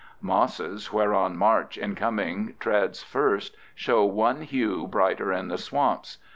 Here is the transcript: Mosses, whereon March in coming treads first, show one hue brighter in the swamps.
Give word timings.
Mosses, 0.19 0.91
whereon 0.91 1.37
March 1.37 1.77
in 1.77 1.93
coming 1.93 2.55
treads 2.59 3.03
first, 3.03 3.55
show 3.75 4.03
one 4.03 4.41
hue 4.41 4.87
brighter 4.87 5.31
in 5.31 5.47
the 5.47 5.59
swamps. 5.59 6.17